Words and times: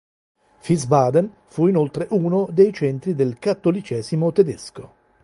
Wiesbaden 0.67 1.31
fu 1.45 1.67
inoltre 1.67 2.07
uno 2.09 2.47
dei 2.49 2.73
centri 2.73 3.13
del 3.13 3.37
cattolicesimo 3.37 4.31
tedesco. 4.31 4.93